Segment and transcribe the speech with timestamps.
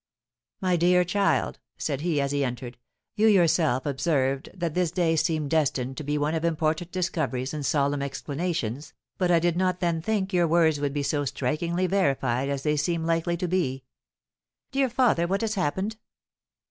[0.61, 2.79] "My dear child," said he, as he entered,
[3.15, 7.63] "you yourself observed that this day seemed destined to be one of important discoveries and
[7.63, 12.49] solemn explanations, but I did not then think your words would be so strikingly verified
[12.49, 13.83] as they seem likely to be."
[14.71, 15.97] "Dear father, what has happened?"